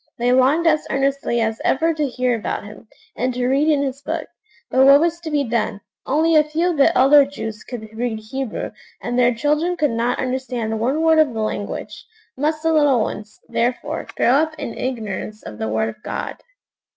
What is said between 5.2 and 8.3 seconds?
be done? Only a few of the elder Jews could read